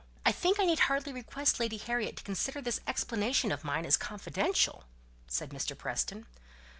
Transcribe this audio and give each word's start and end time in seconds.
"I 0.25 0.31
think 0.31 0.59
I 0.59 0.65
need 0.65 0.79
hardly 0.79 1.13
request 1.13 1.59
Lady 1.59 1.77
Harriet 1.77 2.17
to 2.17 2.23
consider 2.23 2.59
this 2.59 2.79
explanation 2.87 3.51
of 3.51 3.63
mine 3.63 3.85
as 3.85 3.97
confidential," 3.97 4.85
said 5.27 5.51
Mr. 5.51 5.77
Preston. 5.77 6.25